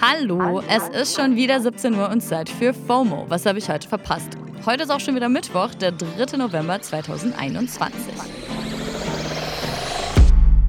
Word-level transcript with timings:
Hallo, 0.00 0.62
es 0.68 0.88
ist 0.88 1.16
schon 1.16 1.36
wieder 1.36 1.60
17 1.60 1.94
Uhr 1.94 2.08
und 2.08 2.20
Zeit 2.20 2.48
für 2.48 2.72
FOMO. 2.72 3.26
Was 3.28 3.46
habe 3.46 3.58
ich 3.58 3.68
heute 3.68 3.88
verpasst? 3.88 4.30
Heute 4.64 4.84
ist 4.84 4.90
auch 4.90 5.00
schon 5.00 5.14
wieder 5.14 5.28
Mittwoch, 5.28 5.74
der 5.74 5.92
3. 5.92 6.36
November 6.36 6.80
2021. 6.80 8.14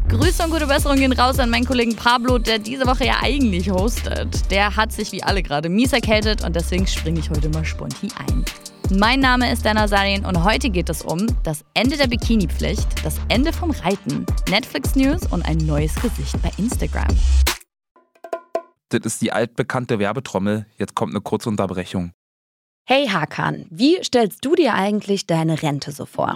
Grüße 0.07 0.43
und 0.43 0.49
gute 0.51 0.65
Besserung 0.65 0.97
gehen 0.97 1.13
raus 1.13 1.37
an 1.39 1.51
meinen 1.51 1.65
Kollegen 1.65 1.95
Pablo, 1.95 2.39
der 2.39 2.57
diese 2.57 2.87
Woche 2.87 3.05
ja 3.05 3.17
eigentlich 3.21 3.69
hostet. 3.69 4.49
Der 4.49 4.75
hat 4.75 4.91
sich 4.91 5.11
wie 5.11 5.21
alle 5.21 5.43
gerade 5.43 5.69
mies 5.69 5.93
erkältet 5.93 6.43
und 6.43 6.55
deswegen 6.55 6.87
springe 6.87 7.19
ich 7.19 7.29
heute 7.29 7.49
mal 7.49 7.63
sponti 7.63 8.07
ein. 8.17 8.43
Mein 8.91 9.19
Name 9.19 9.51
ist 9.51 9.63
Dana 9.65 9.87
Sarin 9.87 10.25
und 10.25 10.43
heute 10.43 10.71
geht 10.71 10.89
es 10.89 11.03
um 11.03 11.27
das 11.43 11.63
Ende 11.75 11.95
der 11.95 12.07
Bikini-Pflicht, 12.07 13.05
das 13.05 13.17
Ende 13.29 13.53
vom 13.53 13.69
Reiten, 13.69 14.25
Netflix-News 14.49 15.27
und 15.31 15.45
ein 15.45 15.57
neues 15.57 15.93
Gesicht 16.01 16.41
bei 16.41 16.49
Instagram. 16.57 17.07
Das 18.89 19.01
ist 19.05 19.21
die 19.21 19.31
altbekannte 19.31 19.99
Werbetrommel. 19.99 20.65
Jetzt 20.79 20.95
kommt 20.95 21.13
eine 21.13 21.21
kurze 21.21 21.49
Unterbrechung. 21.49 22.13
Hey 22.87 23.07
Hakan, 23.07 23.67
wie 23.69 24.03
stellst 24.03 24.43
du 24.43 24.55
dir 24.55 24.73
eigentlich 24.73 25.27
deine 25.27 25.61
Rente 25.61 25.91
so 25.91 26.07
vor? 26.07 26.35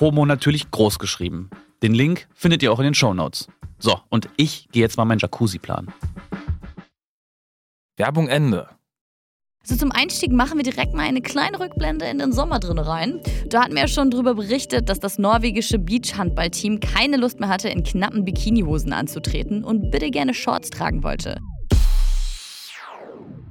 FOMO 0.00 0.24
natürlich 0.24 0.70
groß 0.70 0.98
geschrieben. 0.98 1.50
Den 1.82 1.92
Link 1.92 2.26
findet 2.32 2.62
ihr 2.62 2.72
auch 2.72 2.78
in 2.78 2.86
den 2.86 2.94
Show 2.94 3.12
Notes. 3.12 3.48
So, 3.78 4.00
und 4.08 4.30
ich 4.38 4.66
gehe 4.72 4.80
jetzt 4.80 4.96
mal 4.96 5.04
meinen 5.04 5.18
Jacuzzi 5.18 5.58
planen. 5.58 5.92
Werbung 7.98 8.28
Ende. 8.28 8.70
So 9.62 9.76
zum 9.76 9.92
Einstieg 9.92 10.32
machen 10.32 10.56
wir 10.56 10.62
direkt 10.62 10.94
mal 10.94 11.02
eine 11.02 11.20
kleine 11.20 11.60
Rückblende 11.60 12.06
in 12.06 12.18
den 12.18 12.32
Sommer 12.32 12.60
drin 12.60 12.78
rein. 12.78 13.20
Da 13.50 13.64
hatten 13.64 13.74
wir 13.74 13.82
ja 13.82 13.88
schon 13.88 14.10
darüber 14.10 14.36
berichtet, 14.36 14.88
dass 14.88 15.00
das 15.00 15.18
norwegische 15.18 15.78
Beachhandballteam 15.78 16.80
keine 16.80 17.18
Lust 17.18 17.38
mehr 17.38 17.50
hatte, 17.50 17.68
in 17.68 17.82
knappen 17.82 18.24
Bikinihosen 18.24 18.94
anzutreten 18.94 19.64
und 19.64 19.90
bitte 19.90 20.10
gerne 20.10 20.32
Shorts 20.32 20.70
tragen 20.70 21.02
wollte. 21.02 21.36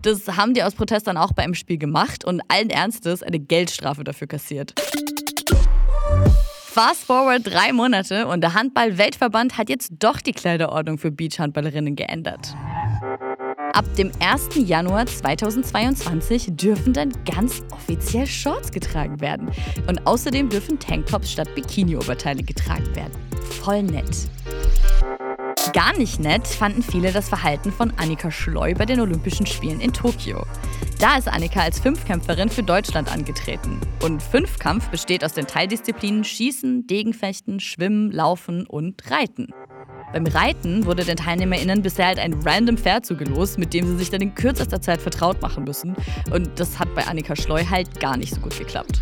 Das 0.01 0.25
haben 0.29 0.55
die 0.55 0.63
aus 0.63 0.73
Protest 0.73 1.05
dann 1.05 1.17
auch 1.17 1.33
beim 1.33 1.53
Spiel 1.53 1.77
gemacht 1.77 2.25
und 2.25 2.41
allen 2.47 2.71
Ernstes 2.71 3.21
eine 3.21 3.37
Geldstrafe 3.37 4.03
dafür 4.03 4.25
kassiert. 4.25 4.73
Fast 6.65 7.03
forward 7.03 7.41
drei 7.45 7.73
Monate 7.73 8.27
und 8.27 8.41
der 8.41 8.53
Handball-Weltverband 8.53 9.57
hat 9.57 9.69
jetzt 9.69 9.91
doch 9.99 10.21
die 10.21 10.31
Kleiderordnung 10.31 10.97
für 10.97 11.11
Beachhandballerinnen 11.11 11.95
geändert. 11.95 12.55
Ab 13.73 13.85
dem 13.97 14.11
1. 14.19 14.49
Januar 14.55 15.05
2022 15.05 16.55
dürfen 16.55 16.93
dann 16.93 17.11
ganz 17.23 17.63
offiziell 17.71 18.27
Shorts 18.27 18.71
getragen 18.71 19.19
werden. 19.19 19.49
Und 19.87 20.05
außerdem 20.05 20.49
dürfen 20.49 20.79
Tanktops 20.79 21.31
statt 21.31 21.53
Bikini-Oberteile 21.55 22.43
getragen 22.43 22.95
werden. 22.95 23.13
Voll 23.61 23.83
nett. 23.83 24.29
Gar 25.73 25.97
nicht 25.97 26.19
nett 26.19 26.47
fanden 26.47 26.81
viele 26.81 27.11
das 27.11 27.29
Verhalten 27.29 27.71
von 27.71 27.93
Annika 27.97 28.31
Schleu 28.31 28.73
bei 28.73 28.85
den 28.85 28.99
Olympischen 28.99 29.45
Spielen 29.45 29.79
in 29.81 29.93
Tokio. 29.93 30.43
Da 30.99 31.17
ist 31.17 31.27
Annika 31.27 31.61
als 31.61 31.79
Fünfkämpferin 31.79 32.49
für 32.49 32.63
Deutschland 32.63 33.11
angetreten. 33.11 33.79
Und 34.03 34.23
Fünfkampf 34.23 34.89
besteht 34.89 35.23
aus 35.23 35.33
den 35.33 35.45
Teildisziplinen 35.45 36.23
Schießen, 36.23 36.87
Degenfechten, 36.87 37.59
Schwimmen, 37.59 38.11
Laufen 38.11 38.65
und 38.65 39.11
Reiten. 39.11 39.49
Beim 40.11 40.25
Reiten 40.25 40.85
wurde 40.85 41.05
den 41.05 41.17
TeilnehmerInnen 41.17 41.83
bisher 41.83 42.07
halt 42.07 42.19
ein 42.19 42.33
random 42.43 42.77
Pferd 42.77 43.05
zugelost, 43.05 43.59
mit 43.59 43.73
dem 43.73 43.85
sie 43.85 43.97
sich 43.97 44.09
dann 44.09 44.21
in 44.21 44.33
kürzester 44.33 44.81
Zeit 44.81 45.01
vertraut 45.01 45.41
machen 45.41 45.65
müssen. 45.65 45.95
Und 46.31 46.59
das 46.59 46.79
hat 46.79 46.93
bei 46.95 47.05
Annika 47.05 47.35
Schleu 47.35 47.63
halt 47.69 47.99
gar 47.99 48.17
nicht 48.17 48.33
so 48.33 48.41
gut 48.41 48.57
geklappt. 48.57 49.01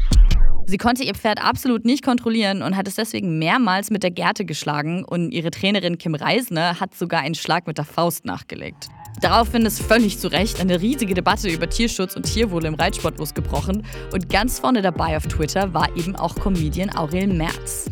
Sie 0.69 0.77
konnte 0.77 1.01
ihr 1.01 1.15
Pferd 1.15 1.41
absolut 1.41 1.85
nicht 1.85 2.03
kontrollieren 2.03 2.61
und 2.61 2.75
hat 2.75 2.89
es 2.89 2.95
deswegen 2.95 3.39
mehrmals 3.39 3.89
mit 3.89 4.03
der 4.03 4.11
Gerte 4.11 4.43
geschlagen 4.43 5.05
und 5.05 5.31
ihre 5.31 5.49
Trainerin 5.49 5.97
Kim 5.97 6.13
Reisner 6.13 6.81
hat 6.81 6.93
sogar 6.93 7.21
einen 7.21 7.35
Schlag 7.35 7.67
mit 7.67 7.77
der 7.77 7.85
Faust 7.85 8.25
nachgelegt. 8.25 8.89
Daraufhin 9.21 9.65
ist 9.65 9.81
völlig 9.81 10.19
zu 10.19 10.27
Recht 10.27 10.59
eine 10.59 10.81
riesige 10.81 11.13
Debatte 11.13 11.47
über 11.47 11.69
Tierschutz 11.69 12.17
und 12.17 12.23
Tierwohl 12.23 12.65
im 12.65 12.75
Reitsport 12.75 13.17
losgebrochen 13.17 13.85
und 14.11 14.29
ganz 14.29 14.59
vorne 14.59 14.81
dabei 14.81 15.15
auf 15.15 15.25
Twitter 15.27 15.73
war 15.73 15.87
eben 15.95 16.17
auch 16.17 16.35
Comedian 16.35 16.93
Aurel 16.97 17.27
Merz. 17.27 17.89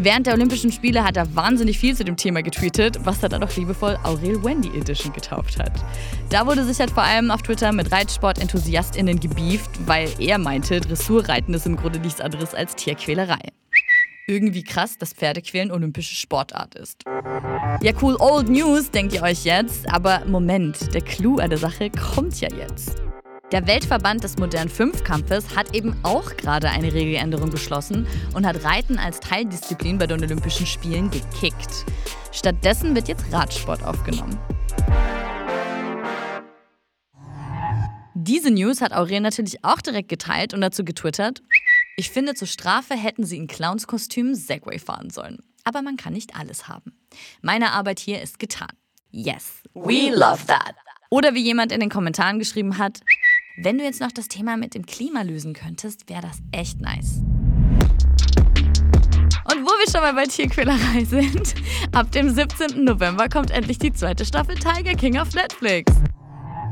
Während 0.00 0.28
der 0.28 0.34
Olympischen 0.34 0.70
Spiele 0.70 1.02
hat 1.02 1.16
er 1.16 1.34
wahnsinnig 1.34 1.76
viel 1.76 1.96
zu 1.96 2.04
dem 2.04 2.16
Thema 2.16 2.40
getweetet, 2.40 3.04
was 3.04 3.20
er 3.20 3.28
dann 3.28 3.42
auch 3.42 3.56
liebevoll 3.56 3.98
Aurel 4.04 4.44
Wendy 4.44 4.68
Edition 4.68 5.12
getauft 5.12 5.58
hat. 5.58 5.72
Da 6.30 6.46
wurde 6.46 6.62
sich 6.62 6.78
halt 6.78 6.92
vor 6.92 7.02
allem 7.02 7.32
auf 7.32 7.42
Twitter 7.42 7.72
mit 7.72 7.90
Reitsport-EnthusiastInnen 7.90 9.18
gebieft, 9.18 9.70
weil 9.86 10.08
er 10.20 10.38
meinte, 10.38 10.80
Dressurreiten 10.80 11.52
ist 11.52 11.66
im 11.66 11.74
Grunde 11.74 11.98
nichts 11.98 12.20
anderes 12.20 12.54
als 12.54 12.76
Tierquälerei. 12.76 13.40
Irgendwie 14.28 14.62
krass, 14.62 14.98
dass 14.98 15.14
Pferdequälen 15.14 15.72
olympische 15.72 16.14
Sportart 16.14 16.76
ist. 16.76 17.02
Ja, 17.80 17.92
cool, 18.00 18.14
old 18.20 18.48
news, 18.48 18.92
denkt 18.92 19.14
ihr 19.14 19.22
euch 19.22 19.44
jetzt. 19.44 19.92
Aber 19.92 20.22
Moment, 20.26 20.94
der 20.94 21.00
Clou 21.00 21.38
an 21.38 21.50
der 21.50 21.58
Sache 21.58 21.90
kommt 21.90 22.40
ja 22.40 22.48
jetzt. 22.56 23.02
Der 23.50 23.66
Weltverband 23.66 24.22
des 24.24 24.36
modernen 24.36 24.68
Fünfkampfes 24.68 25.56
hat 25.56 25.74
eben 25.74 25.96
auch 26.02 26.36
gerade 26.36 26.68
eine 26.68 26.92
Regeländerung 26.92 27.48
beschlossen 27.48 28.06
und 28.34 28.44
hat 28.46 28.62
Reiten 28.62 28.98
als 28.98 29.20
Teildisziplin 29.20 29.96
bei 29.96 30.06
den 30.06 30.22
Olympischen 30.22 30.66
Spielen 30.66 31.10
gekickt. 31.10 31.86
Stattdessen 32.30 32.94
wird 32.94 33.08
jetzt 33.08 33.32
Radsport 33.32 33.82
aufgenommen. 33.82 34.38
Diese 38.14 38.50
News 38.50 38.82
hat 38.82 38.92
Aurel 38.92 39.20
natürlich 39.20 39.64
auch 39.64 39.80
direkt 39.80 40.10
geteilt 40.10 40.52
und 40.52 40.60
dazu 40.60 40.84
getwittert. 40.84 41.40
Ich 41.96 42.10
finde, 42.10 42.34
zur 42.34 42.48
Strafe 42.48 42.96
hätten 42.96 43.24
sie 43.24 43.38
in 43.38 43.46
Clownskostüm 43.46 44.34
Segway 44.34 44.78
fahren 44.78 45.08
sollen. 45.08 45.38
Aber 45.64 45.80
man 45.80 45.96
kann 45.96 46.12
nicht 46.12 46.36
alles 46.36 46.68
haben. 46.68 46.98
Meine 47.40 47.72
Arbeit 47.72 47.98
hier 47.98 48.20
ist 48.20 48.38
getan. 48.38 48.72
Yes, 49.10 49.62
we 49.72 50.10
love 50.10 50.44
that. 50.48 50.74
Oder 51.10 51.32
wie 51.32 51.42
jemand 51.42 51.72
in 51.72 51.80
den 51.80 51.88
Kommentaren 51.88 52.38
geschrieben 52.38 52.76
hat, 52.76 53.00
wenn 53.60 53.78
du 53.78 53.84
jetzt 53.84 54.00
noch 54.00 54.12
das 54.12 54.28
Thema 54.28 54.56
mit 54.56 54.74
dem 54.74 54.86
Klima 54.86 55.22
lösen 55.22 55.52
könntest, 55.52 56.08
wäre 56.08 56.22
das 56.22 56.38
echt 56.52 56.80
nice. 56.80 57.22
Und 59.50 59.64
wo 59.64 59.70
wir 59.70 59.90
schon 59.90 60.00
mal 60.02 60.14
bei 60.14 60.26
Tierquälerei 60.26 61.04
sind, 61.04 61.54
ab 61.92 62.12
dem 62.12 62.30
17. 62.30 62.84
November 62.84 63.28
kommt 63.28 63.50
endlich 63.50 63.78
die 63.78 63.92
zweite 63.92 64.24
Staffel 64.24 64.54
Tiger 64.54 64.94
King 64.94 65.18
auf 65.18 65.34
Netflix. 65.34 65.92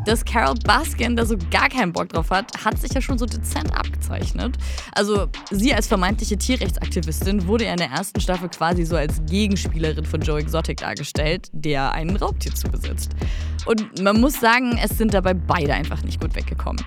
Dass 0.07 0.25
Carol 0.25 0.55
Baskin 0.65 1.17
da 1.17 1.27
so 1.27 1.37
gar 1.51 1.69
keinen 1.69 1.93
Bock 1.93 2.09
drauf 2.11 2.31
hat, 2.31 2.65
hat 2.65 2.79
sich 2.79 2.93
ja 2.93 3.01
schon 3.01 3.19
so 3.19 3.27
dezent 3.27 3.77
abgezeichnet. 3.77 4.57
Also 4.93 5.27
sie 5.51 5.75
als 5.75 5.89
vermeintliche 5.89 6.39
Tierrechtsaktivistin 6.39 7.49
wurde 7.49 7.65
ja 7.65 7.73
in 7.73 7.79
der 7.79 7.91
ersten 7.91 8.21
Staffel 8.21 8.49
quasi 8.49 8.85
so 8.85 8.95
als 8.95 9.21
Gegenspielerin 9.27 10.05
von 10.05 10.21
Joe 10.21 10.39
Exotic 10.39 10.77
dargestellt, 10.79 11.49
der 11.53 11.91
einen 11.91 12.17
Raubtier 12.17 12.55
zubesitzt. 12.55 13.11
Und 13.67 14.01
man 14.01 14.21
muss 14.21 14.39
sagen, 14.39 14.79
es 14.81 14.97
sind 14.97 15.13
dabei 15.13 15.35
beide 15.35 15.75
einfach 15.75 16.05
nicht 16.05 16.21
gut 16.21 16.37
weggekommen. 16.37 16.85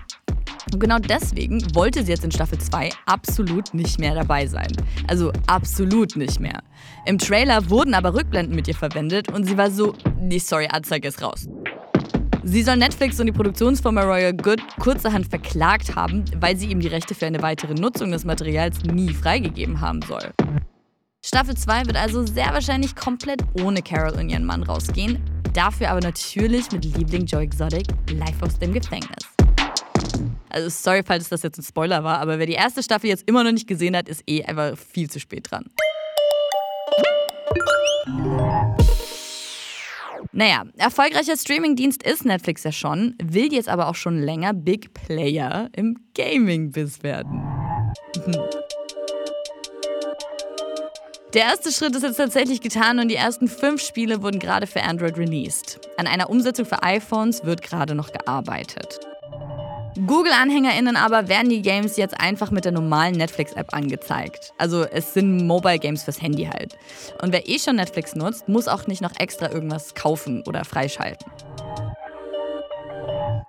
Und 0.71 0.79
genau 0.79 0.99
deswegen 0.99 1.75
wollte 1.75 2.03
sie 2.03 2.11
jetzt 2.11 2.23
in 2.23 2.31
Staffel 2.31 2.57
2 2.57 2.89
absolut 3.05 3.73
nicht 3.73 3.99
mehr 3.99 4.15
dabei 4.15 4.45
sein. 4.47 4.71
Also 5.07 5.33
absolut 5.47 6.15
nicht 6.15 6.39
mehr. 6.39 6.61
Im 7.05 7.17
Trailer 7.17 7.69
wurden 7.69 7.95
aber 7.95 8.13
Rückblenden 8.13 8.55
mit 8.55 8.67
ihr 8.69 8.75
verwendet 8.75 9.29
und 9.29 9.45
sie 9.45 9.57
war 9.57 9.71
so, 9.71 9.93
nee, 10.21 10.37
sorry, 10.37 10.67
Anzeige 10.71 11.09
ist 11.09 11.21
raus. 11.21 11.49
Sie 12.43 12.63
soll 12.63 12.77
Netflix 12.77 13.19
und 13.19 13.25
die 13.25 13.31
Produktionsfirma 13.31 14.01
Royal 14.03 14.33
Good 14.33 14.61
kurzerhand 14.79 15.27
verklagt 15.27 15.95
haben, 15.95 16.23
weil 16.39 16.55
sie 16.55 16.67
ihm 16.67 16.79
die 16.79 16.87
Rechte 16.87 17.13
für 17.13 17.25
eine 17.25 17.41
weitere 17.41 17.73
Nutzung 17.73 18.11
des 18.11 18.23
Materials 18.23 18.81
nie 18.83 19.13
freigegeben 19.13 19.81
haben 19.81 20.01
soll. 20.01 20.31
Staffel 21.23 21.57
2 21.57 21.87
wird 21.87 21.97
also 21.97 22.25
sehr 22.25 22.53
wahrscheinlich 22.53 22.95
komplett 22.95 23.41
ohne 23.61 23.81
Carol 23.81 24.17
und 24.17 24.29
ihren 24.29 24.45
Mann 24.45 24.63
rausgehen, 24.63 25.21
dafür 25.53 25.91
aber 25.91 25.99
natürlich 25.99 26.71
mit 26.71 26.85
Liebling 26.85 27.25
Joe 27.25 27.41
Exotic 27.41 27.87
live 28.11 28.41
aus 28.41 28.57
dem 28.57 28.71
Gefängnis. 28.71 29.27
Also 30.49 30.69
sorry, 30.69 31.03
falls 31.05 31.27
das 31.27 31.43
jetzt 31.43 31.59
ein 31.59 31.63
Spoiler 31.63 32.03
war, 32.03 32.19
aber 32.19 32.39
wer 32.39 32.45
die 32.45 32.53
erste 32.53 32.81
Staffel 32.81 33.09
jetzt 33.09 33.27
immer 33.27 33.43
noch 33.43 33.51
nicht 33.51 33.67
gesehen 33.67 33.95
hat, 33.97 34.07
ist 34.07 34.23
eh 34.27 34.43
einfach 34.43 34.77
viel 34.77 35.09
zu 35.09 35.19
spät 35.19 35.51
dran. 35.51 35.65
Naja, 40.31 40.63
erfolgreicher 40.77 41.35
Streamingdienst 41.35 42.03
ist 42.03 42.23
Netflix 42.23 42.63
ja 42.63 42.71
schon, 42.71 43.15
will 43.21 43.51
jetzt 43.51 43.67
aber 43.67 43.87
auch 43.87 43.95
schon 43.95 44.19
länger 44.19 44.53
Big 44.53 44.93
Player 44.93 45.69
im 45.75 45.97
Gaming-Biz 46.15 47.01
werden. 47.01 47.41
Der 51.33 51.43
erste 51.43 51.71
Schritt 51.71 51.95
ist 51.95 52.03
jetzt 52.03 52.17
tatsächlich 52.17 52.61
getan 52.61 52.99
und 52.99 53.07
die 53.07 53.15
ersten 53.15 53.47
fünf 53.47 53.81
Spiele 53.81 54.21
wurden 54.21 54.39
gerade 54.39 54.67
für 54.67 54.83
Android 54.83 55.17
released. 55.17 55.79
An 55.97 56.05
einer 56.05 56.29
Umsetzung 56.29 56.65
für 56.65 56.83
iPhones 56.83 57.43
wird 57.43 57.63
gerade 57.63 57.95
noch 57.95 58.11
gearbeitet. 58.11 58.99
Google-AnhängerInnen 60.05 60.95
aber 60.95 61.27
werden 61.27 61.49
die 61.49 61.61
Games 61.61 61.97
jetzt 61.97 62.19
einfach 62.19 62.51
mit 62.51 62.65
der 62.65 62.71
normalen 62.71 63.15
Netflix-App 63.15 63.73
angezeigt. 63.73 64.53
Also 64.57 64.83
es 64.83 65.13
sind 65.13 65.45
Mobile-Games 65.45 66.03
fürs 66.03 66.21
Handy 66.21 66.45
halt. 66.45 66.77
Und 67.21 67.33
wer 67.33 67.47
eh 67.49 67.59
schon 67.59 67.75
Netflix 67.75 68.15
nutzt, 68.15 68.47
muss 68.47 68.67
auch 68.67 68.87
nicht 68.87 69.01
noch 69.01 69.19
extra 69.19 69.51
irgendwas 69.51 69.95
kaufen 69.95 70.43
oder 70.47 70.63
freischalten. 70.63 71.31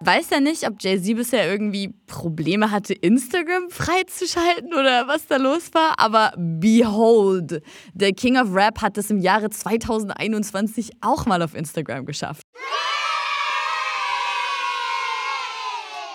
Weiß 0.03 0.31
ja 0.31 0.41
nicht, 0.41 0.67
ob 0.67 0.77
Jay-Z 0.81 1.15
bisher 1.15 1.47
irgendwie 1.51 1.93
Probleme 2.07 2.71
hatte, 2.71 2.95
Instagram 2.95 3.69
freizuschalten 3.69 4.73
oder 4.73 5.07
was 5.09 5.27
da 5.27 5.37
los 5.37 5.75
war, 5.75 5.99
aber 5.99 6.33
behold, 6.39 7.63
der 7.93 8.13
King 8.13 8.39
of 8.39 8.55
Rap 8.55 8.81
hat 8.81 8.97
es 8.97 9.11
im 9.11 9.19
Jahre 9.19 9.51
2021 9.51 10.93
auch 11.03 11.27
mal 11.27 11.43
auf 11.43 11.55
Instagram 11.55 12.07
geschafft. 12.07 12.47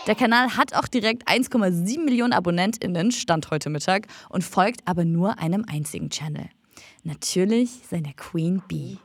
Der 0.08 0.14
Kanal 0.14 0.56
hat 0.56 0.76
auch 0.76 0.88
direkt 0.88 1.28
1,7 1.28 2.04
Millionen 2.04 2.34
AbonnentInnen, 2.34 3.12
Stand 3.12 3.50
heute 3.50 3.72
Mittag, 3.72 4.06
und 4.30 4.44
folgt 4.44 4.82
aber 4.86 5.04
nur 5.04 5.40
einem 5.40 5.66
einzigen 5.68 6.12
Channel. 6.12 6.46
Natürlich 7.04 7.72
seiner 7.90 8.14
Queen 8.14 8.62
Bee. 8.68 8.98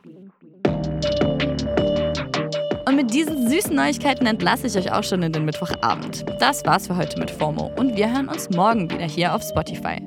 Und 2.87 2.95
mit 2.95 3.13
diesen 3.13 3.49
süßen 3.49 3.75
Neuigkeiten 3.75 4.27
entlasse 4.27 4.67
ich 4.67 4.77
euch 4.77 4.91
auch 4.91 5.03
schon 5.03 5.23
in 5.23 5.31
den 5.31 5.45
Mittwochabend. 5.45 6.25
Das 6.39 6.63
war's 6.65 6.85
für 6.87 6.97
heute 6.97 7.19
mit 7.19 7.31
FOMO 7.31 7.71
und 7.77 7.95
wir 7.95 8.11
hören 8.11 8.27
uns 8.27 8.49
morgen 8.51 8.89
wieder 8.89 9.05
hier 9.05 9.33
auf 9.33 9.41
Spotify. 9.41 10.01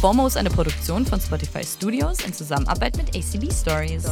FOMO 0.00 0.26
ist 0.28 0.36
eine 0.36 0.50
Produktion 0.50 1.04
von 1.04 1.20
Spotify 1.20 1.64
Studios 1.64 2.24
in 2.24 2.32
Zusammenarbeit 2.32 2.96
mit 2.96 3.08
ACB 3.16 3.52
Stories. 3.52 4.04